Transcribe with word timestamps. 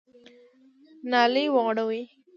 نالۍ 1.11 1.45
وغوړوئ! 1.53 2.01